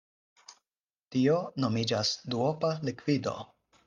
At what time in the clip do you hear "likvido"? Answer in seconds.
2.91-3.35